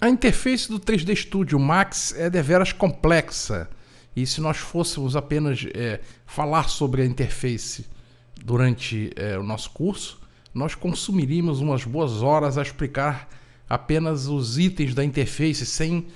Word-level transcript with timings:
A 0.00 0.08
interface 0.08 0.66
do 0.66 0.80
3D 0.80 1.14
Studio 1.14 1.60
Max 1.60 2.14
é 2.16 2.30
deveras 2.30 2.72
complexa. 2.72 3.68
E 4.16 4.26
se 4.26 4.40
nós 4.40 4.56
fôssemos 4.56 5.14
apenas 5.14 5.66
é, 5.74 6.00
falar 6.24 6.70
sobre 6.70 7.02
a 7.02 7.04
interface 7.04 7.84
durante 8.42 9.12
é, 9.14 9.38
o 9.38 9.42
nosso 9.42 9.70
curso, 9.72 10.18
nós 10.54 10.74
consumiríamos 10.74 11.60
umas 11.60 11.84
boas 11.84 12.22
horas 12.22 12.56
a 12.56 12.62
explicar 12.62 13.28
apenas 13.68 14.26
os 14.26 14.58
itens 14.58 14.94
da 14.94 15.04
interface 15.04 15.66
sem 15.66 16.06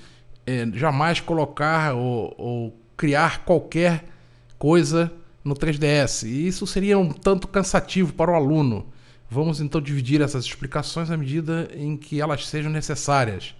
é, 0.47 0.65
jamais 0.73 1.19
colocar 1.19 1.93
ou, 1.93 2.33
ou, 2.39 2.81
criar 2.97 3.45
qualquer 3.45 4.03
coisa 4.57 5.13
no 5.43 5.53
3DS. 5.53 6.27
E 6.27 6.47
isso 6.47 6.65
seria 6.65 6.97
um 6.97 7.11
tanto 7.11 7.47
cansativo 7.47 8.13
para 8.13 8.31
o 8.31 8.35
aluno. 8.35 8.87
Vamos 9.29 9.61
então 9.61 9.79
dividir 9.79 10.21
essas 10.21 10.43
explicações 10.43 11.11
à 11.11 11.15
medida 11.15 11.69
em 11.75 11.95
que 11.95 12.19
elas 12.19 12.47
sejam 12.47 12.71
necessárias. 12.71 13.53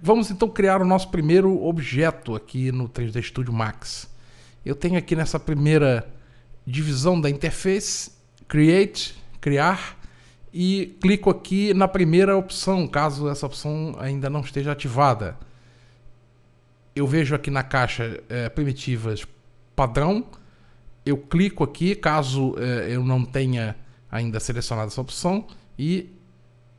Vamos 0.00 0.30
então 0.30 0.48
criar 0.48 0.82
o 0.82 0.84
nosso 0.84 1.08
primeiro 1.10 1.64
objeto 1.64 2.34
aqui 2.34 2.70
no 2.70 2.88
3D 2.88 3.22
Studio 3.22 3.52
Max. 3.52 4.08
Eu 4.64 4.74
tenho 4.74 4.98
aqui 4.98 5.16
nessa 5.16 5.40
primeira 5.40 6.06
divisão 6.66 7.20
da 7.20 7.30
interface, 7.30 8.10
Create, 8.48 9.16
criar, 9.40 9.98
e 10.52 10.96
clico 11.00 11.28
aqui 11.30 11.74
na 11.74 11.88
primeira 11.88 12.36
opção, 12.36 12.86
caso 12.86 13.28
essa 13.28 13.44
opção 13.44 13.96
ainda 13.98 14.30
não 14.30 14.40
esteja 14.40 14.72
ativada. 14.72 15.36
Eu 16.94 17.06
vejo 17.06 17.34
aqui 17.34 17.50
na 17.50 17.62
caixa 17.62 18.22
é, 18.28 18.48
primitivas 18.48 19.26
padrão, 19.74 20.24
eu 21.04 21.16
clico 21.16 21.64
aqui, 21.64 21.94
caso 21.94 22.54
é, 22.58 22.94
eu 22.94 23.04
não 23.04 23.24
tenha 23.24 23.76
ainda 24.10 24.38
selecionado 24.38 24.88
essa 24.88 25.00
opção, 25.00 25.46
e 25.78 26.10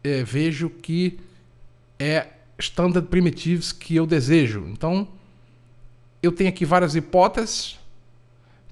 é, 0.04 0.24
vejo 0.24 0.70
que 0.70 1.20
é 2.00 2.28
Standard 2.60 3.08
Primitives 3.08 3.72
que 3.72 3.96
eu 3.96 4.06
desejo. 4.06 4.66
Então, 4.70 5.08
eu 6.22 6.32
tenho 6.32 6.50
aqui 6.50 6.66
várias 6.66 6.96
hipóteses, 6.96 7.80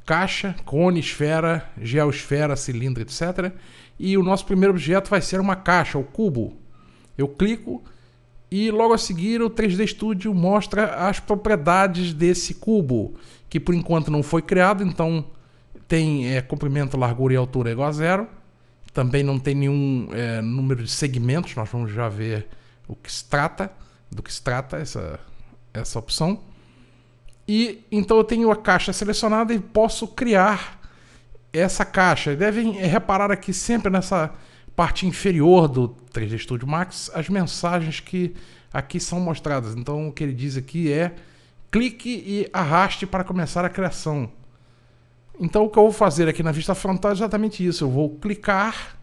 caixa, 0.06 0.56
cone, 0.66 1.00
esfera, 1.00 1.70
geosfera, 1.82 2.56
cilindro, 2.56 3.02
etc. 3.02 3.52
E 4.00 4.18
o 4.18 4.24
nosso 4.24 4.46
primeiro 4.46 4.74
objeto 4.74 5.10
vai 5.10 5.22
ser 5.22 5.40
uma 5.40 5.56
caixa, 5.56 5.98
o 5.98 6.04
cubo. 6.04 6.58
Eu 7.18 7.28
clico 7.28 7.84
e 8.52 8.70
logo 8.70 8.94
a 8.94 8.98
seguir 8.98 9.42
o 9.42 9.50
3D 9.50 9.88
Studio 9.88 10.34
mostra 10.34 11.08
as 11.08 11.20
propriedades 11.20 12.14
desse 12.14 12.56
cubo, 12.56 13.16
que 13.50 13.60
por 13.60 13.74
enquanto 13.74 14.12
não 14.12 14.22
foi 14.22 14.42
criado, 14.42 14.84
então 14.84 15.26
tem 15.88 16.34
é, 16.34 16.42
comprimento, 16.42 16.98
largura 16.98 17.34
e 17.34 17.38
altura 17.38 17.72
igual 17.72 17.88
a 17.88 17.92
zero. 17.92 18.28
Também 18.94 19.24
não 19.24 19.38
tem 19.38 19.56
nenhum 19.56 20.08
é, 20.12 20.42
número 20.42 20.84
de 20.84 20.92
segmentos, 20.92 21.56
nós 21.56 21.70
vamos 21.70 21.92
já 21.92 22.08
ver 22.08 22.48
o 22.88 22.96
que 22.96 23.12
se 23.12 23.26
trata, 23.26 23.72
do 24.12 24.22
que 24.22 24.32
se 24.32 24.42
trata 24.42 24.78
essa, 24.78 25.20
essa 25.74 26.00
opção. 26.00 26.42
E 27.48 27.84
então 27.92 28.18
eu 28.18 28.24
tenho 28.24 28.52
a 28.52 28.56
caixa 28.56 28.92
selecionada 28.92 29.54
e 29.54 29.60
posso 29.60 30.08
criar 30.08 30.80
essa 31.54 31.86
caixa. 31.86 32.36
Devem 32.36 32.72
reparar 32.74 33.32
aqui 33.32 33.54
sempre 33.54 33.90
nessa 33.90 34.34
parte 34.76 35.06
inferior 35.06 35.68
do 35.68 35.96
3D 36.14 36.38
Studio 36.40 36.68
Max 36.68 37.10
as 37.14 37.30
mensagens 37.30 38.00
que 38.00 38.36
aqui 38.74 39.00
são 39.00 39.20
mostradas. 39.20 39.76
Então 39.76 40.08
o 40.08 40.12
que 40.12 40.24
ele 40.24 40.34
diz 40.34 40.58
aqui 40.58 40.92
é 40.92 41.16
clique 41.72 42.10
e 42.10 42.50
arraste 42.52 43.06
para 43.06 43.24
começar 43.24 43.64
a 43.64 43.70
criação. 43.70 44.30
Então 45.40 45.66
o 45.66 45.70
que 45.70 45.78
eu 45.78 45.84
vou 45.84 45.92
fazer 45.92 46.28
aqui 46.28 46.42
na 46.42 46.52
vista 46.52 46.74
frontal 46.74 47.12
é 47.12 47.14
exatamente 47.14 47.66
isso. 47.66 47.84
Eu 47.84 47.90
vou 47.90 48.10
clicar, 48.18 48.98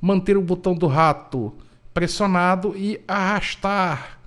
manter 0.00 0.36
o 0.36 0.42
botão 0.42 0.74
do 0.74 0.86
rato 0.86 1.54
pressionado 1.92 2.76
e 2.76 3.00
arrastar 3.06 4.18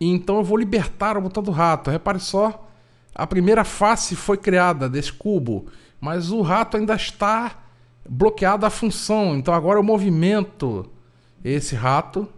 e 0.00 0.06
então 0.06 0.36
eu 0.36 0.44
vou 0.44 0.56
libertar 0.56 1.16
o 1.16 1.20
botão 1.20 1.42
do 1.42 1.50
rato. 1.50 1.90
Repare 1.90 2.20
só, 2.20 2.68
a 3.14 3.26
primeira 3.26 3.64
face 3.64 4.14
foi 4.14 4.36
criada 4.36 4.88
desse 4.88 5.12
cubo, 5.12 5.66
mas 6.00 6.30
o 6.30 6.40
rato 6.40 6.76
ainda 6.76 6.94
está 6.94 7.58
bloqueado 8.08 8.64
a 8.64 8.70
função. 8.70 9.36
Então 9.36 9.52
agora 9.52 9.78
eu 9.78 9.82
movimento 9.82 10.88
esse 11.44 11.74
rato 11.74 12.28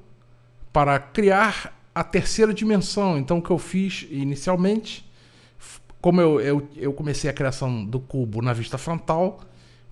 para 0.73 0.99
criar 0.99 1.77
a 1.95 2.03
terceira 2.03 2.55
dimensão. 2.55 3.19
Então 3.19 3.39
o 3.39 3.43
que 3.43 3.51
eu 3.51 3.59
fiz 3.59 4.07
inicialmente, 4.11 5.09
como 6.01 6.21
eu, 6.21 6.41
eu, 6.41 6.69
eu 6.77 6.93
comecei 6.93 7.29
a 7.29 7.33
criação 7.33 7.85
do 7.85 8.01
cubo 8.01 8.41
na 8.41 8.55
vista 8.55 8.79
frontal, 8.79 9.41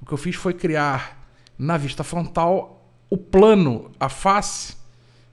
o 0.00 0.06
que 0.06 0.12
eu 0.12 0.18
fiz 0.18 0.36
foi 0.36 0.54
criar 0.54 1.17
na 1.58 1.76
vista 1.76 2.04
frontal 2.04 2.78
o 3.10 3.16
plano, 3.16 3.90
a 3.98 4.08
face 4.08 4.76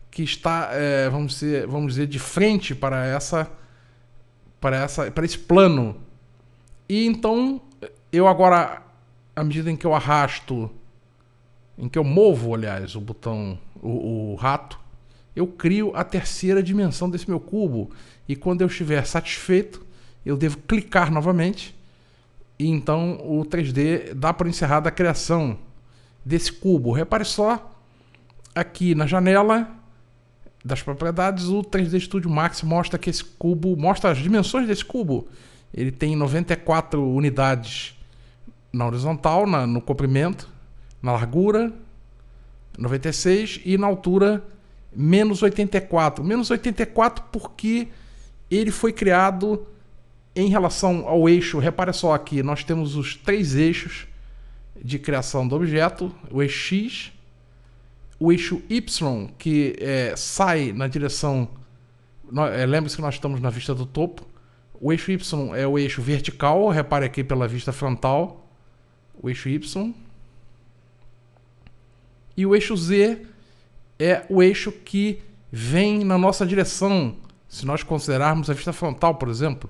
que 0.10 0.24
está, 0.24 0.70
é, 0.72 1.10
vamos, 1.10 1.34
dizer, 1.34 1.68
vamos 1.68 1.94
dizer, 1.94 2.08
de 2.08 2.20
frente 2.20 2.74
para 2.74 3.06
essa, 3.06 3.52
para 4.62 4.78
essa, 4.78 5.12
para 5.12 5.26
esse 5.26 5.38
plano. 5.38 5.98
E 6.88 7.06
então 7.06 7.62
eu 8.12 8.28
agora, 8.28 8.82
à 9.36 9.44
medida 9.44 9.70
em 9.70 9.76
que 9.76 9.86
eu 9.86 9.94
arrasto, 9.94 10.72
em 11.78 11.90
que 11.90 12.00
eu 12.00 12.04
movo, 12.04 12.56
aliás, 12.56 12.96
o 12.96 13.02
botão, 13.02 13.60
o, 13.82 14.32
o 14.32 14.36
rato, 14.36 14.80
eu 15.36 15.46
crio 15.46 15.92
a 15.94 16.04
terceira 16.04 16.64
dimensão 16.64 17.10
desse 17.10 17.30
meu 17.30 17.40
cubo. 17.40 17.92
E 18.28 18.38
quando 18.38 18.62
eu 18.62 18.68
estiver 18.68 19.06
satisfeito, 19.06 19.86
eu 20.26 20.38
devo 20.38 20.58
clicar 20.60 21.12
novamente. 21.12 21.76
E 22.58 22.70
então 22.70 23.20
o 23.22 23.44
3D 23.44 24.14
dá 24.14 24.34
para 24.34 24.48
encerrar 24.48 24.88
a 24.88 24.92
criação 24.92 25.58
desse 26.26 26.52
cubo. 26.52 26.92
Repare 26.92 27.24
só, 27.24 27.72
aqui 28.54 28.96
na 28.96 29.06
janela 29.06 29.70
das 30.64 30.82
propriedades, 30.82 31.46
o 31.46 31.62
3D 31.62 32.00
Studio 32.00 32.30
Max 32.30 32.64
mostra 32.64 32.98
que 32.98 33.10
esse 33.10 33.24
cubo, 33.24 33.78
mostra 33.78 34.10
as 34.10 34.18
dimensões 34.18 34.68
desse 34.68 34.84
cubo. 34.84 35.28
Ele 35.72 35.92
tem 35.92 36.16
94 36.16 37.08
unidades 37.08 37.96
na 38.74 38.88
horizontal, 38.88 39.46
na, 39.46 39.68
no 39.68 39.80
comprimento, 39.80 40.50
na 41.02 41.12
largura, 41.12 41.72
96 42.78 43.62
e 43.64 43.78
na 43.78 43.86
altura 43.86 44.44
menos 44.94 45.44
84. 45.44 46.24
Menos 46.24 46.50
84 46.50 47.26
porque 47.32 47.90
ele 48.50 48.72
foi 48.72 48.92
criado 48.92 49.68
em 50.36 50.50
relação 50.50 51.08
ao 51.08 51.30
eixo. 51.30 51.60
Repare 51.60 51.94
só 51.94 52.14
aqui, 52.14 52.42
nós 52.42 52.64
temos 52.64 52.96
os 52.96 53.16
três 53.16 53.56
eixos 53.56 54.08
de 54.84 55.00
criação 55.00 55.48
do 55.48 55.56
objeto, 55.56 56.14
o 56.32 56.42
eixo 56.42 56.76
X, 56.76 57.12
o 58.20 58.32
eixo 58.32 58.62
Y, 58.70 59.28
que 59.38 59.76
é, 59.80 60.16
sai 60.16 60.72
na 60.72 60.88
direção. 60.88 61.50
É, 62.54 62.66
Lembre-se 62.66 62.96
que 62.96 63.02
nós 63.02 63.16
estamos 63.16 63.40
na 63.40 63.50
vista 63.50 63.74
do 63.74 63.86
topo. 63.86 64.26
O 64.80 64.92
eixo 64.92 65.12
Y 65.12 65.56
é 65.56 65.68
o 65.68 65.78
eixo 65.78 66.02
vertical, 66.02 66.70
repare 66.70 67.06
aqui 67.06 67.24
pela 67.24 67.48
vista 67.48 67.72
frontal. 67.72 68.48
O 69.22 69.30
eixo 69.30 69.50
Y. 69.50 69.94
E 72.38 72.46
o 72.46 72.54
eixo 72.54 72.76
Z 72.76 73.26
é 73.98 74.26
o 74.30 74.44
eixo 74.44 74.72
que 74.72 75.22
vem 75.52 76.04
na 76.04 76.18
nossa 76.18 76.46
direção, 76.46 77.16
se 77.48 77.66
nós 77.66 77.82
considerarmos 77.82 78.50
a 78.50 78.54
vista 78.54 78.74
frontal, 78.74 79.16
por 79.16 79.30
exemplo. 79.30 79.70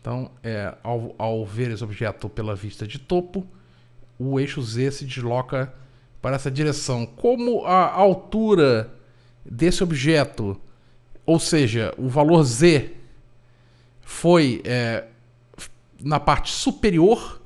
Então, 0.00 0.30
é, 0.42 0.74
ao, 0.82 1.14
ao 1.16 1.46
ver 1.46 1.70
esse 1.70 1.84
objeto 1.84 2.28
pela 2.28 2.56
vista 2.56 2.86
de 2.86 2.98
topo, 2.98 3.46
o 4.18 4.40
eixo 4.40 4.60
Z 4.60 4.90
se 4.90 5.04
desloca 5.04 5.72
para 6.20 6.36
essa 6.36 6.50
direção. 6.50 7.06
Como 7.06 7.64
a 7.64 7.92
altura 7.92 8.92
desse 9.44 9.82
objeto, 9.82 10.60
ou 11.24 11.38
seja, 11.38 11.94
o 11.96 12.08
valor 12.08 12.42
z, 12.42 12.90
foi 14.00 14.60
é, 14.64 15.04
na 16.00 16.18
parte 16.18 16.50
superior, 16.50 17.40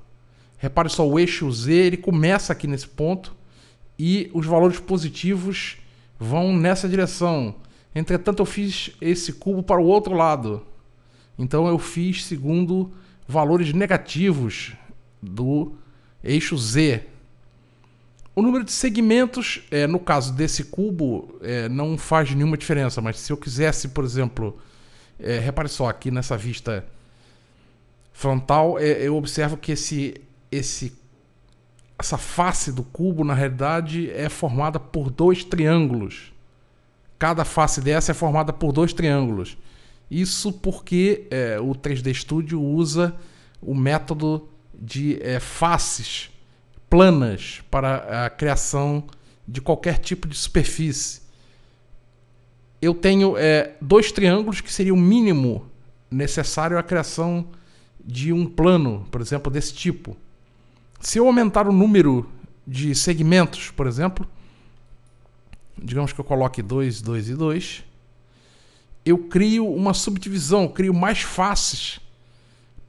repare 0.56 0.88
só 0.88 1.06
o 1.06 1.18
eixo 1.18 1.50
z, 1.50 1.72
ele 1.72 1.96
começa 1.96 2.52
aqui 2.52 2.66
nesse 2.66 2.88
ponto 2.88 3.34
e 3.98 4.30
os 4.32 4.46
valores 4.46 4.80
positivos 4.80 5.78
vão 6.18 6.56
nessa 6.56 6.88
direção. 6.88 7.56
Entretanto, 7.94 8.40
eu 8.40 8.46
fiz 8.46 8.92
esse 9.00 9.34
cubo 9.34 9.62
para 9.62 9.80
o 9.80 9.84
outro 9.84 10.14
lado. 10.14 10.64
Então 11.38 11.66
eu 11.66 11.78
fiz 11.78 12.24
segundo 12.24 12.92
valores 13.26 13.72
negativos 13.72 14.72
do 15.20 15.74
eixo 16.22 16.56
z. 16.56 17.02
O 18.34 18.40
número 18.40 18.64
de 18.64 18.72
segmentos, 18.72 19.62
é, 19.70 19.86
no 19.86 19.98
caso 19.98 20.32
desse 20.32 20.64
cubo, 20.64 21.38
é, 21.42 21.68
não 21.68 21.98
faz 21.98 22.34
nenhuma 22.34 22.56
diferença, 22.56 23.00
mas 23.00 23.18
se 23.18 23.32
eu 23.32 23.36
quisesse, 23.36 23.88
por 23.88 24.04
exemplo, 24.04 24.58
é, 25.18 25.38
repare 25.38 25.68
só 25.68 25.88
aqui 25.88 26.10
nessa 26.10 26.36
vista 26.36 26.84
frontal, 28.12 28.78
é, 28.78 29.06
eu 29.06 29.16
observo 29.16 29.56
que 29.56 29.72
esse, 29.72 30.20
esse, 30.50 30.96
essa 31.98 32.16
face 32.16 32.72
do 32.72 32.82
cubo, 32.82 33.22
na 33.22 33.34
realidade, 33.34 34.10
é 34.10 34.28
formada 34.28 34.80
por 34.80 35.10
dois 35.10 35.44
triângulos. 35.44 36.32
Cada 37.18 37.44
face 37.44 37.80
dessa 37.80 38.12
é 38.12 38.14
formada 38.14 38.52
por 38.52 38.72
dois 38.72 38.92
triângulos. 38.92 39.56
Isso 40.10 40.52
porque 40.52 41.26
é, 41.30 41.58
o 41.60 41.74
3D 41.74 42.14
Studio 42.14 42.60
usa 42.60 43.14
o 43.60 43.74
método 43.74 44.48
de 44.82 45.22
é, 45.22 45.38
faces 45.38 46.28
planas 46.90 47.62
para 47.70 48.26
a 48.26 48.30
criação 48.30 49.04
de 49.46 49.60
qualquer 49.60 49.98
tipo 49.98 50.26
de 50.26 50.36
superfície. 50.36 51.22
Eu 52.80 52.92
tenho 52.92 53.36
é, 53.38 53.76
dois 53.80 54.10
triângulos 54.10 54.60
que 54.60 54.72
seria 54.72 54.92
o 54.92 54.96
mínimo 54.96 55.70
necessário 56.10 56.76
à 56.76 56.82
criação 56.82 57.46
de 58.04 58.32
um 58.32 58.44
plano, 58.44 59.06
por 59.12 59.20
exemplo, 59.20 59.52
desse 59.52 59.72
tipo. 59.72 60.16
Se 61.00 61.18
eu 61.18 61.28
aumentar 61.28 61.68
o 61.68 61.72
número 61.72 62.28
de 62.66 62.92
segmentos, 62.92 63.70
por 63.70 63.86
exemplo, 63.86 64.28
digamos 65.78 66.12
que 66.12 66.20
eu 66.20 66.24
coloque 66.24 66.60
2, 66.60 67.00
2 67.00 67.28
e 67.28 67.34
2, 67.36 67.84
eu 69.04 69.18
crio 69.18 69.72
uma 69.72 69.94
subdivisão, 69.94 70.66
crio 70.66 70.92
mais 70.92 71.22
faces 71.22 72.00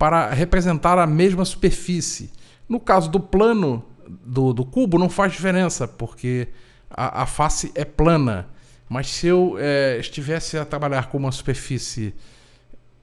para 0.04 0.34
representar 0.34 1.00
a 1.00 1.08
mesma 1.08 1.46
superfície. 1.46 2.30
No 2.68 2.78
caso 2.78 3.10
do 3.10 3.22
plano 3.22 3.82
do, 4.06 4.52
do 4.52 4.66
cubo, 4.66 5.00
não 5.00 5.08
faz 5.08 5.32
diferença, 5.32 5.88
porque 5.88 6.50
a, 6.90 7.22
a 7.22 7.26
face 7.26 7.72
é 7.74 7.86
plana. 7.86 8.50
Mas 8.90 9.08
se 9.08 9.28
eu 9.28 9.56
é, 9.58 9.98
estivesse 9.98 10.58
a 10.58 10.66
trabalhar 10.66 11.08
com 11.08 11.18
uma 11.18 11.32
superfície 11.32 12.14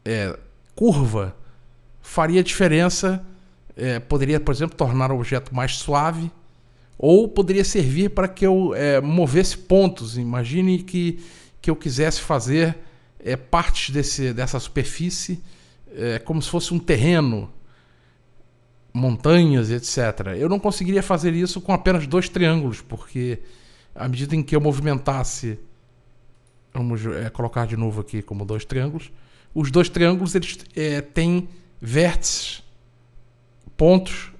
é, 0.04 0.38
curva, 0.76 1.34
faria 2.02 2.44
diferença. 2.44 3.24
É, 3.74 3.98
poderia, 3.98 4.38
por 4.38 4.52
exemplo, 4.52 4.76
tornar 4.76 5.10
o 5.10 5.14
objeto 5.14 5.54
mais 5.54 5.78
suave, 5.78 6.30
ou 6.98 7.26
poderia 7.26 7.64
servir 7.64 8.10
para 8.10 8.28
que 8.28 8.46
eu 8.46 8.74
é, 8.74 9.00
movesse 9.00 9.56
pontos. 9.56 10.18
Imagine 10.18 10.82
que, 10.82 11.18
que 11.62 11.70
eu 11.70 11.76
quisesse 11.76 12.20
fazer 12.20 12.76
é, 13.24 13.36
partes 13.36 13.88
desse, 13.88 14.34
dessa 14.34 14.60
superfície 14.60 15.42
é, 15.94 16.18
como 16.18 16.40
se 16.40 16.48
fosse 16.48 16.72
um 16.72 16.78
terreno, 16.78 17.50
montanhas, 18.92 19.70
etc. 19.70 20.36
Eu 20.38 20.48
não 20.48 20.58
conseguiria 20.58 21.02
fazer 21.02 21.34
isso 21.34 21.60
com 21.60 21.72
apenas 21.72 22.06
dois 22.06 22.28
triângulos, 22.28 22.80
porque 22.80 23.40
à 23.94 24.08
medida 24.08 24.34
em 24.34 24.42
que 24.42 24.54
eu 24.54 24.60
movimentasse, 24.60 25.58
vamos 26.72 27.04
é, 27.06 27.30
colocar 27.30 27.66
de 27.66 27.76
novo 27.76 28.00
aqui 28.00 28.22
como 28.22 28.44
dois 28.44 28.64
triângulos, 28.64 29.10
os 29.54 29.70
dois 29.70 29.88
triângulos 29.88 30.34
eles 30.34 30.58
é, 30.76 31.00
têm 31.00 31.48
vértices, 31.80 32.62
pontos, 33.76 34.30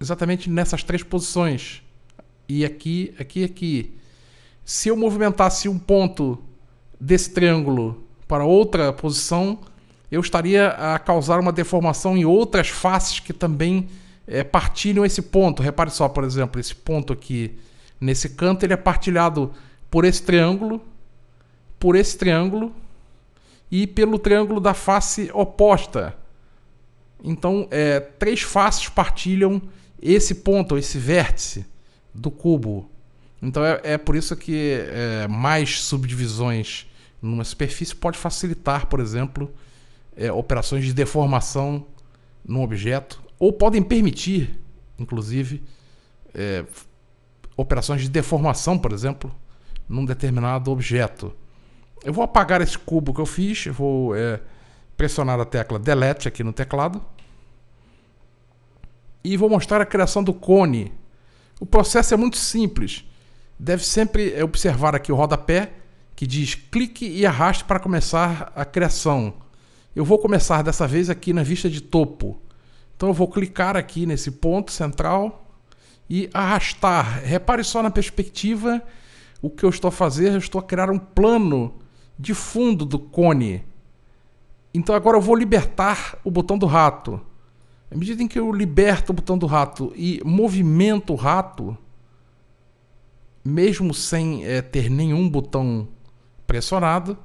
exatamente 0.00 0.50
nessas 0.50 0.82
três 0.82 1.02
posições. 1.02 1.82
E 2.48 2.64
aqui, 2.64 3.14
aqui, 3.18 3.44
aqui. 3.44 3.94
Se 4.64 4.88
eu 4.88 4.96
movimentasse 4.96 5.68
um 5.68 5.78
ponto 5.78 6.42
desse 7.00 7.30
triângulo 7.30 8.04
para 8.26 8.44
outra 8.44 8.92
posição, 8.92 9.60
eu 10.10 10.20
estaria 10.20 10.68
a 10.68 10.98
causar 10.98 11.38
uma 11.38 11.52
deformação 11.52 12.16
em 12.16 12.24
outras 12.24 12.68
faces 12.68 13.20
que 13.20 13.32
também 13.32 13.88
é, 14.26 14.42
partilham 14.42 15.04
esse 15.04 15.22
ponto. 15.22 15.62
Repare 15.62 15.90
só, 15.90 16.08
por 16.08 16.24
exemplo, 16.24 16.60
esse 16.60 16.74
ponto 16.74 17.12
aqui 17.12 17.58
nesse 18.00 18.30
canto 18.30 18.64
ele 18.64 18.72
é 18.72 18.76
partilhado 18.76 19.52
por 19.90 20.04
esse 20.04 20.22
triângulo, 20.22 20.80
por 21.78 21.94
esse 21.94 22.16
triângulo 22.16 22.74
e 23.70 23.86
pelo 23.86 24.18
triângulo 24.18 24.60
da 24.60 24.74
face 24.74 25.30
oposta. 25.32 26.16
Então, 27.22 27.68
é, 27.70 28.00
três 28.00 28.40
faces 28.40 28.88
partilham 28.88 29.60
esse 30.00 30.36
ponto, 30.36 30.78
esse 30.78 30.98
vértice 30.98 31.66
do 32.14 32.30
cubo. 32.30 32.90
Então, 33.42 33.64
é, 33.64 33.80
é 33.84 33.98
por 33.98 34.16
isso 34.16 34.34
que 34.36 34.80
é, 34.80 35.28
mais 35.28 35.82
subdivisões 35.82 36.86
numa 37.20 37.44
superfície 37.44 37.94
pode 37.94 38.18
facilitar, 38.18 38.86
por 38.86 38.98
exemplo, 39.00 39.52
é, 40.16 40.30
operações 40.32 40.84
de 40.84 40.92
deformação 40.92 41.86
num 42.44 42.62
objeto, 42.62 43.22
ou 43.38 43.52
podem 43.52 43.82
permitir, 43.82 44.58
inclusive, 44.98 45.62
é, 46.34 46.64
operações 47.56 48.02
de 48.02 48.08
deformação, 48.08 48.78
por 48.78 48.92
exemplo, 48.92 49.34
num 49.88 50.04
determinado 50.04 50.70
objeto. 50.70 51.32
Eu 52.04 52.12
vou 52.12 52.24
apagar 52.24 52.60
esse 52.60 52.78
cubo 52.78 53.12
que 53.12 53.20
eu 53.20 53.26
fiz, 53.26 53.66
eu 53.66 53.74
vou 53.74 54.16
é, 54.16 54.40
pressionar 54.96 55.38
a 55.38 55.44
tecla 55.44 55.78
Delete 55.78 56.28
aqui 56.28 56.42
no 56.42 56.52
teclado 56.52 57.02
e 59.22 59.36
vou 59.36 59.50
mostrar 59.50 59.80
a 59.80 59.86
criação 59.86 60.22
do 60.22 60.32
cone. 60.32 60.92
O 61.58 61.66
processo 61.66 62.14
é 62.14 62.16
muito 62.16 62.38
simples. 62.38 63.04
Deve 63.58 63.84
sempre 63.84 64.32
é, 64.32 64.42
observar 64.42 64.94
aqui 64.94 65.12
o 65.12 65.14
rodapé 65.14 65.72
que 66.16 66.26
diz 66.26 66.54
clique 66.54 67.06
e 67.06 67.26
arraste 67.26 67.64
para 67.64 67.78
começar 67.78 68.52
a 68.54 68.64
criação. 68.64 69.34
Eu 69.94 70.04
vou 70.04 70.18
começar 70.18 70.62
dessa 70.62 70.86
vez 70.86 71.10
aqui 71.10 71.32
na 71.32 71.42
vista 71.42 71.68
de 71.68 71.80
topo. 71.80 72.40
Então 72.96 73.08
eu 73.08 73.14
vou 73.14 73.26
clicar 73.26 73.76
aqui 73.76 74.06
nesse 74.06 74.30
ponto 74.30 74.70
central 74.70 75.50
e 76.08 76.30
arrastar. 76.32 77.24
Repare 77.24 77.64
só 77.64 77.82
na 77.82 77.90
perspectiva 77.90 78.80
o 79.42 79.50
que 79.50 79.64
eu 79.64 79.70
estou 79.70 79.88
a 79.88 79.92
fazer. 79.92 80.32
Eu 80.32 80.38
estou 80.38 80.60
a 80.60 80.62
criar 80.62 80.90
um 80.90 80.98
plano 80.98 81.74
de 82.16 82.34
fundo 82.34 82.84
do 82.84 82.98
cone. 82.98 83.64
Então 84.72 84.94
agora 84.94 85.16
eu 85.16 85.20
vou 85.20 85.34
libertar 85.34 86.18
o 86.22 86.30
botão 86.30 86.56
do 86.56 86.66
rato. 86.66 87.20
À 87.90 87.96
medida 87.96 88.22
em 88.22 88.28
que 88.28 88.38
eu 88.38 88.52
liberto 88.52 89.10
o 89.10 89.14
botão 89.14 89.36
do 89.36 89.46
rato 89.46 89.92
e 89.96 90.22
movimento 90.24 91.12
o 91.12 91.16
rato, 91.16 91.76
mesmo 93.44 93.92
sem 93.92 94.44
é, 94.44 94.62
ter 94.62 94.88
nenhum 94.88 95.28
botão 95.28 95.88
pressionado, 96.46 97.18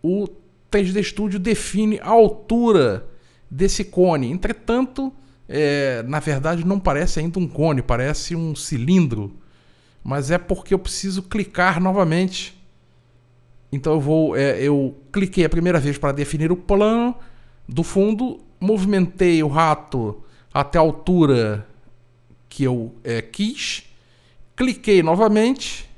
o 0.00 0.28
3D 0.76 1.02
Studio 1.02 1.38
define 1.38 1.98
a 2.00 2.10
altura 2.10 3.06
desse 3.50 3.84
cone. 3.84 4.30
Entretanto, 4.30 5.12
é, 5.48 6.02
na 6.02 6.20
verdade 6.20 6.66
não 6.66 6.78
parece 6.78 7.20
ainda 7.20 7.38
um 7.38 7.48
cone, 7.48 7.80
parece 7.80 8.36
um 8.36 8.54
cilindro. 8.54 9.34
Mas 10.04 10.30
é 10.30 10.38
porque 10.38 10.74
eu 10.74 10.78
preciso 10.78 11.22
clicar 11.22 11.80
novamente. 11.80 12.54
Então 13.72 13.94
eu 13.94 14.00
vou, 14.00 14.36
é, 14.36 14.60
eu 14.62 14.96
cliquei 15.12 15.44
a 15.44 15.48
primeira 15.48 15.80
vez 15.80 15.98
para 15.98 16.12
definir 16.12 16.52
o 16.52 16.56
plano 16.56 17.14
do 17.68 17.82
fundo, 17.82 18.40
movimentei 18.60 19.42
o 19.42 19.48
rato 19.48 20.22
até 20.52 20.78
a 20.78 20.82
altura 20.82 21.66
que 22.48 22.62
eu 22.62 22.94
é, 23.02 23.20
quis, 23.20 23.84
cliquei 24.54 25.02
novamente 25.02 25.88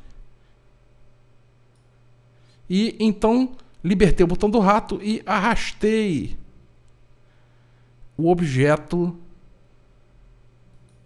e 2.68 2.96
então 2.98 3.52
libertei 3.82 4.24
o 4.24 4.28
botão 4.28 4.50
do 4.50 4.58
rato 4.58 5.00
e 5.02 5.22
arrastei 5.24 6.36
o 8.16 8.30
objeto 8.30 9.16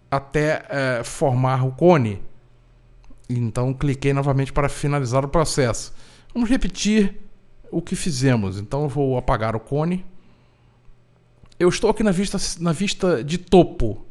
até 0.09 0.65
é, 0.69 1.03
formar 1.03 1.65
o 1.65 1.71
cone. 1.71 2.21
Então 3.29 3.73
cliquei 3.73 4.13
novamente 4.13 4.51
para 4.51 4.69
finalizar 4.69 5.23
o 5.23 5.27
processo. 5.27 5.93
Vamos 6.33 6.49
repetir 6.49 7.19
o 7.71 7.81
que 7.81 7.95
fizemos. 7.95 8.59
Então 8.59 8.87
vou 8.87 9.17
apagar 9.17 9.55
o 9.55 9.59
cone. 9.59 10.05
Eu 11.59 11.69
estou 11.69 11.89
aqui 11.89 12.03
na 12.03 12.11
vista, 12.11 12.37
na 12.59 12.71
vista 12.71 13.23
de 13.23 13.37
topo. 13.37 14.05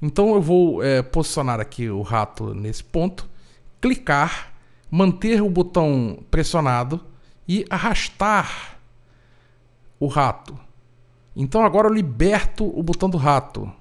Então 0.00 0.34
eu 0.34 0.40
vou 0.40 0.82
é, 0.82 1.02
posicionar 1.02 1.60
aqui 1.60 1.90
o 1.90 2.02
rato 2.02 2.54
nesse 2.54 2.84
ponto, 2.84 3.28
clicar, 3.80 4.54
manter 4.88 5.42
o 5.42 5.50
botão 5.50 6.22
pressionado 6.30 7.04
e 7.48 7.64
arrastar 7.70 8.78
o 9.98 10.06
rato. 10.06 10.58
Então 11.34 11.64
agora 11.64 11.88
eu 11.88 11.94
liberto 11.94 12.64
o 12.78 12.82
botão 12.82 13.08
do 13.08 13.16
rato 13.16 13.72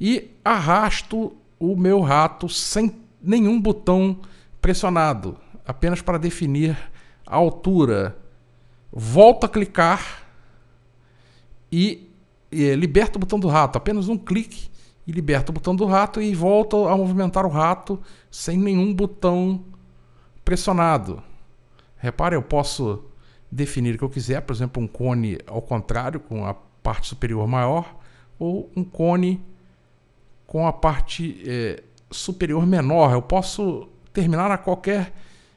e 0.00 0.30
arrasto 0.44 1.36
o 1.58 1.74
meu 1.74 2.00
rato 2.00 2.48
sem 2.48 3.00
nenhum 3.20 3.60
botão 3.60 4.20
pressionado, 4.60 5.36
apenas 5.66 6.00
para 6.00 6.18
definir 6.18 6.76
a 7.26 7.36
altura. 7.36 8.16
Volto 8.92 9.44
a 9.44 9.48
clicar 9.48 10.22
e, 11.70 12.08
e 12.50 12.74
liberto 12.74 13.16
o 13.16 13.20
botão 13.20 13.40
do 13.40 13.48
rato, 13.48 13.76
apenas 13.76 14.08
um 14.08 14.16
clique 14.16 14.70
e 15.06 15.12
liberto 15.12 15.50
o 15.50 15.54
botão 15.54 15.74
do 15.74 15.84
rato 15.84 16.22
e 16.22 16.34
volto 16.34 16.86
a 16.86 16.96
movimentar 16.96 17.44
o 17.44 17.50
rato 17.50 18.00
sem 18.30 18.56
nenhum 18.56 18.94
botão 18.94 19.64
pressionado. 20.44 21.22
Repare, 21.98 22.36
eu 22.36 22.42
posso 22.42 23.04
definir 23.50 23.94
o 23.94 23.98
que 23.98 24.04
eu 24.04 24.10
quiser, 24.10 24.42
por 24.42 24.52
exemplo, 24.54 24.82
um 24.82 24.86
cone 24.86 25.38
ao 25.46 25.60
contrário, 25.60 26.20
com 26.20 26.44
a 26.44 26.54
parte 26.54 27.08
superior 27.08 27.46
maior, 27.46 27.96
ou 28.38 28.70
um 28.76 28.84
cone 28.84 29.44
com 30.46 30.66
a 30.66 30.72
parte 30.72 31.42
é, 31.46 31.82
superior 32.10 32.66
menor. 32.66 33.12
Eu 33.12 33.22
posso 33.22 33.88
terminar 34.12 34.50
a 34.50 34.58
qualquer, 34.58 35.12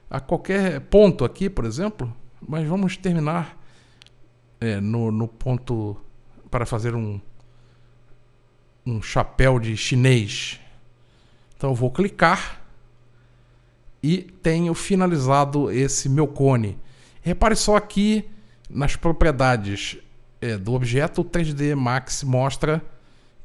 a 0.09 0.19
qualquer 0.19 0.81
ponto 0.81 1.23
aqui, 1.23 1.49
por 1.49 1.65
exemplo, 1.65 2.11
mas 2.45 2.67
vamos 2.67 2.97
terminar 2.97 3.57
é, 4.59 4.81
no, 4.81 5.11
no 5.11 5.27
ponto 5.27 5.97
para 6.49 6.65
fazer 6.65 6.95
um, 6.95 7.19
um 8.85 9.01
chapéu 9.01 9.59
de 9.59 9.77
chinês. 9.77 10.59
Então 11.55 11.69
eu 11.69 11.75
vou 11.75 11.91
clicar 11.91 12.60
e 14.03 14.17
tenho 14.41 14.73
finalizado 14.73 15.71
esse 15.71 16.09
meu 16.09 16.27
cone. 16.27 16.77
Repare 17.21 17.55
só 17.55 17.75
aqui 17.75 18.25
nas 18.69 18.95
propriedades 18.95 19.97
é, 20.39 20.57
do 20.57 20.73
objeto, 20.73 21.21
o 21.21 21.25
3D 21.25 21.75
Max 21.75 22.23
mostra 22.23 22.81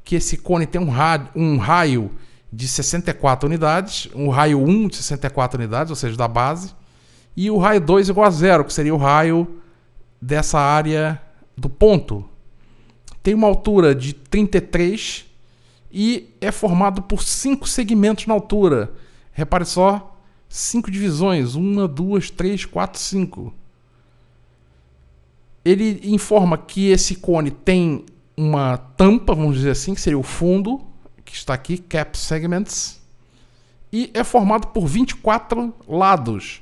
que 0.03 0.15
esse 0.15 0.37
cone 0.37 0.65
tem 0.65 0.81
um 0.81 0.89
raio, 0.89 1.29
um 1.35 1.57
raio 1.57 2.11
de 2.51 2.67
64 2.67 3.47
unidades, 3.47 4.09
o 4.13 4.29
raio 4.29 4.59
1 4.63 4.87
de 4.87 4.95
64 4.95 5.59
unidades, 5.59 5.89
ou 5.89 5.95
seja, 5.95 6.15
da 6.15 6.27
base, 6.27 6.73
e 7.35 7.51
o 7.51 7.57
raio 7.57 7.81
2 7.81 8.09
igual 8.09 8.25
a 8.25 8.31
zero, 8.31 8.65
que 8.65 8.73
seria 8.73 8.95
o 8.95 8.97
raio 8.97 9.61
dessa 10.19 10.59
área 10.59 11.21
do 11.55 11.69
ponto. 11.69 12.27
Tem 13.21 13.33
uma 13.33 13.47
altura 13.47 13.93
de 13.93 14.13
33 14.13 15.25
e 15.91 16.33
é 16.41 16.51
formado 16.51 17.01
por 17.01 17.21
cinco 17.21 17.67
segmentos 17.67 18.25
na 18.25 18.33
altura. 18.33 18.93
Repare 19.33 19.65
só, 19.65 20.16
cinco 20.49 20.89
divisões, 20.89 21.55
uma, 21.55 21.87
duas, 21.87 22.29
três, 22.29 22.65
quatro, 22.65 22.99
cinco. 22.99 23.53
Ele 25.63 25.99
informa 26.03 26.57
que 26.57 26.89
esse 26.89 27.15
cone 27.15 27.51
tem 27.51 28.05
uma 28.35 28.77
tampa, 28.77 29.33
vamos 29.33 29.57
dizer 29.57 29.71
assim, 29.71 29.93
que 29.93 30.01
seria 30.01 30.17
o 30.17 30.23
fundo, 30.23 30.81
que 31.25 31.33
está 31.33 31.53
aqui, 31.53 31.77
cap 31.77 32.17
segments, 32.17 33.01
e 33.91 34.09
é 34.13 34.23
formado 34.23 34.67
por 34.67 34.85
24 34.85 35.73
lados, 35.87 36.61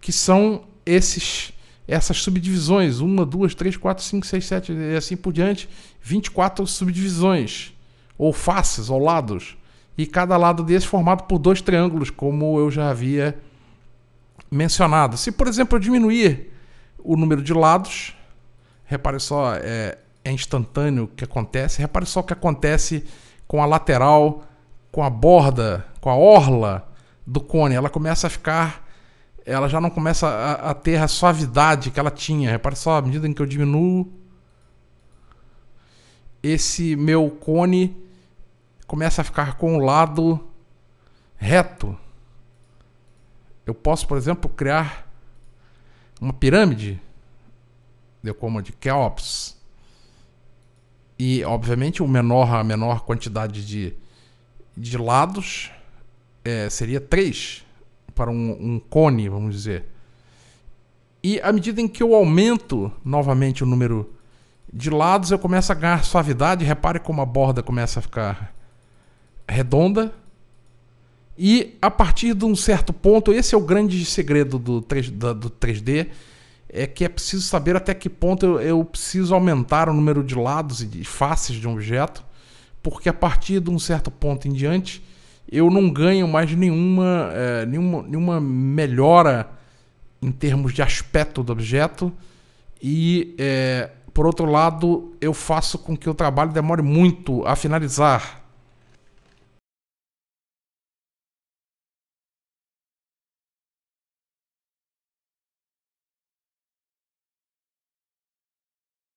que 0.00 0.12
são 0.12 0.64
esses 0.86 1.52
essas 1.88 2.18
subdivisões, 2.18 3.00
uma, 3.00 3.24
duas, 3.24 3.54
três, 3.54 3.74
quatro, 3.74 4.04
cinco, 4.04 4.26
seis, 4.26 4.44
sete, 4.44 4.72
e 4.72 4.94
assim 4.94 5.16
por 5.16 5.32
diante, 5.32 5.66
24 6.02 6.66
subdivisões, 6.66 7.72
ou 8.18 8.30
faces, 8.30 8.90
ou 8.90 8.98
lados, 8.98 9.56
e 9.98 10.06
cada 10.06 10.36
lado 10.36 10.62
desse 10.62 10.86
formado 10.86 11.24
por 11.24 11.38
dois 11.38 11.60
triângulos, 11.60 12.08
como 12.08 12.56
eu 12.60 12.70
já 12.70 12.88
havia 12.88 13.36
mencionado. 14.48 15.16
Se, 15.16 15.32
por 15.32 15.48
exemplo, 15.48 15.76
eu 15.76 15.80
diminuir 15.80 16.52
o 16.98 17.16
número 17.16 17.42
de 17.42 17.52
lados, 17.52 18.16
repare 18.84 19.18
só, 19.18 19.56
é, 19.56 19.98
é 20.24 20.30
instantâneo 20.30 21.04
o 21.04 21.08
que 21.08 21.24
acontece, 21.24 21.82
repare 21.82 22.06
só 22.06 22.20
o 22.20 22.22
que 22.22 22.32
acontece 22.32 23.04
com 23.48 23.60
a 23.60 23.66
lateral, 23.66 24.44
com 24.92 25.02
a 25.02 25.10
borda, 25.10 25.84
com 26.00 26.08
a 26.08 26.14
orla 26.14 26.88
do 27.26 27.40
cone, 27.40 27.74
ela 27.74 27.90
começa 27.90 28.28
a 28.28 28.30
ficar 28.30 28.88
ela 29.44 29.66
já 29.66 29.80
não 29.80 29.88
começa 29.88 30.28
a, 30.28 30.70
a, 30.70 30.74
ter 30.74 30.96
a 30.96 31.08
suavidade 31.08 31.90
que 31.90 31.98
ela 31.98 32.10
tinha. 32.10 32.50
Repare 32.50 32.76
só, 32.76 32.98
à 32.98 33.02
medida 33.02 33.26
em 33.26 33.32
que 33.32 33.40
eu 33.40 33.46
diminuo, 33.46 34.06
esse 36.42 36.94
meu 36.94 37.30
cone 37.30 37.96
começa 38.88 39.20
a 39.20 39.24
ficar 39.24 39.58
com 39.58 39.76
o 39.76 39.78
lado 39.78 40.40
reto. 41.36 41.96
Eu 43.66 43.74
posso, 43.74 44.08
por 44.08 44.16
exemplo, 44.16 44.50
criar 44.50 45.06
uma 46.18 46.32
pirâmide, 46.32 46.98
deu 48.22 48.34
como 48.34 48.62
de 48.62 48.72
Keops. 48.72 49.56
E, 51.18 51.44
obviamente, 51.44 52.02
o 52.02 52.08
menor, 52.08 52.52
a 52.54 52.64
menor 52.64 53.00
quantidade 53.04 53.64
de, 53.64 53.94
de 54.74 54.96
lados 54.96 55.70
é, 56.42 56.70
seria 56.70 57.00
3 57.00 57.64
para 58.14 58.30
um, 58.30 58.56
um 58.58 58.80
cone, 58.80 59.28
vamos 59.28 59.54
dizer. 59.54 59.84
E 61.22 61.38
à 61.42 61.52
medida 61.52 61.80
em 61.80 61.88
que 61.88 62.02
eu 62.02 62.14
aumento 62.14 62.90
novamente 63.04 63.62
o 63.62 63.66
número 63.66 64.14
de 64.72 64.88
lados, 64.88 65.30
eu 65.30 65.38
começo 65.38 65.70
a 65.70 65.74
ganhar 65.74 66.04
suavidade. 66.04 66.64
Repare 66.64 66.98
como 66.98 67.20
a 67.20 67.26
borda 67.26 67.62
começa 67.62 67.98
a 67.98 68.02
ficar 68.02 68.57
redonda. 69.48 70.12
E 71.36 71.76
a 71.80 71.90
partir 71.90 72.34
de 72.34 72.44
um 72.44 72.56
certo 72.56 72.92
ponto, 72.92 73.32
esse 73.32 73.54
é 73.54 73.58
o 73.58 73.60
grande 73.60 74.04
segredo 74.04 74.58
do, 74.58 74.82
3, 74.82 75.10
do 75.10 75.50
3D, 75.50 76.08
é 76.68 76.86
que 76.86 77.04
é 77.04 77.08
preciso 77.08 77.42
saber 77.42 77.76
até 77.76 77.94
que 77.94 78.10
ponto 78.10 78.44
eu, 78.44 78.60
eu, 78.60 78.84
preciso 78.84 79.34
aumentar 79.34 79.88
o 79.88 79.94
número 79.94 80.22
de 80.22 80.34
lados 80.34 80.82
e 80.82 80.86
de 80.86 81.04
faces 81.04 81.56
de 81.56 81.66
um 81.66 81.72
objeto, 81.74 82.24
porque 82.82 83.08
a 83.08 83.14
partir 83.14 83.60
de 83.60 83.70
um 83.70 83.78
certo 83.78 84.10
ponto 84.10 84.48
em 84.48 84.52
diante, 84.52 85.02
eu 85.50 85.70
não 85.70 85.88
ganho 85.88 86.28
mais 86.28 86.52
nenhuma, 86.54 87.30
é, 87.32 87.64
nenhuma, 87.66 88.02
nenhuma 88.02 88.40
melhora 88.40 89.48
em 90.20 90.30
termos 90.30 90.74
de 90.74 90.82
aspecto 90.82 91.42
do 91.42 91.52
objeto 91.52 92.12
e, 92.82 93.34
é, 93.38 93.90
por 94.12 94.26
outro 94.26 94.46
lado, 94.46 95.14
eu 95.20 95.32
faço 95.32 95.78
com 95.78 95.96
que 95.96 96.08
o 96.08 96.14
trabalho 96.14 96.52
demore 96.52 96.82
muito 96.82 97.46
a 97.46 97.56
finalizar. 97.56 98.44